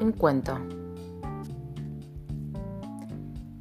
[0.00, 0.58] Un cuento.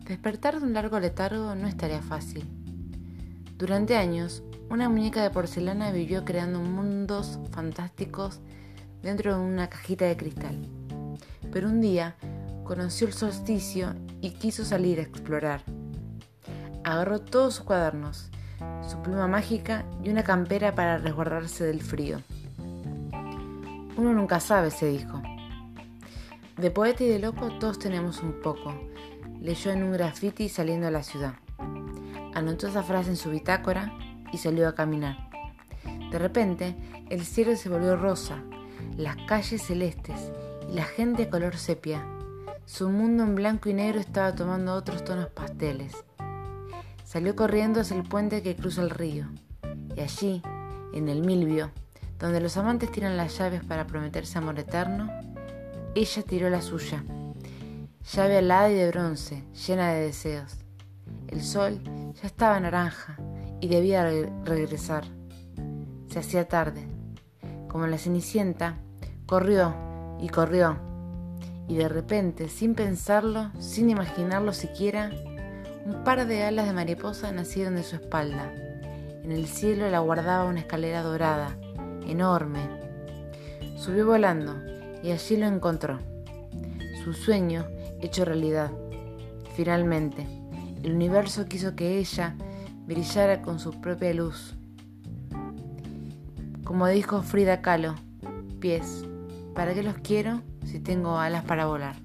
[0.05, 2.45] Despertar de un largo letargo no estaría fácil.
[3.57, 8.41] Durante años, una muñeca de porcelana vivió creando mundos fantásticos
[9.01, 10.67] dentro de una cajita de cristal.
[11.51, 12.15] Pero un día
[12.63, 15.61] conoció el solsticio y quiso salir a explorar.
[16.83, 18.29] Agarró todos sus cuadernos,
[18.87, 22.19] su pluma mágica y una campera para resguardarse del frío.
[23.95, 25.22] Uno nunca sabe, se dijo.
[26.57, 28.73] De poeta y de loco todos tenemos un poco,
[29.41, 31.33] leyó en un graffiti saliendo a la ciudad.
[32.35, 33.91] Anotó esa frase en su bitácora
[34.31, 35.29] y salió a caminar.
[36.11, 36.75] De repente,
[37.09, 38.43] el cielo se volvió rosa,
[38.97, 40.31] las calles celestes
[40.69, 42.05] y la gente color sepia.
[42.65, 46.05] Su mundo en blanco y negro estaba tomando otros tonos pasteles.
[47.03, 49.27] Salió corriendo hacia el puente que cruza el río,
[49.95, 50.41] y allí,
[50.93, 51.71] en el Milvio,
[52.19, 55.09] donde los amantes tiran las llaves para prometerse amor eterno,
[56.01, 57.03] ella tiró la suya,
[58.13, 60.57] llave alada y de bronce, llena de deseos.
[61.27, 61.81] El sol
[62.19, 63.17] ya estaba naranja
[63.61, 64.03] y debía
[64.43, 65.05] regresar.
[66.09, 66.87] Se hacía tarde.
[67.67, 68.77] Como la cenicienta,
[69.25, 69.75] corrió
[70.19, 70.77] y corrió,
[71.67, 75.11] y de repente, sin pensarlo, sin imaginarlo siquiera,
[75.85, 78.51] un par de alas de mariposa nacieron de su espalda.
[79.23, 81.57] En el cielo la guardaba una escalera dorada,
[82.05, 82.59] enorme.
[83.75, 84.72] Subió volando
[85.03, 85.99] y allí lo encontró.
[87.03, 87.65] Su sueño
[88.01, 88.71] hecho realidad.
[89.55, 90.25] Finalmente,
[90.81, 92.35] el universo quiso que ella
[92.87, 94.55] brillara con su propia luz.
[96.63, 97.95] Como dijo Frida Kahlo,
[98.59, 99.05] pies,
[99.53, 101.97] ¿para qué los quiero si tengo alas para volar?